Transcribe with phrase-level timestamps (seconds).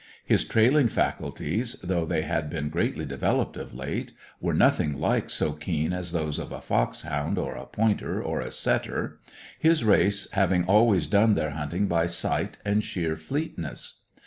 [0.25, 5.53] His trailing faculties, though they had been greatly developed of late, were nothing like so
[5.53, 9.19] keen as those of a foxhound, or a pointer, or a setter;
[9.59, 13.99] his race having always done their hunting by sight and sheer fleetness.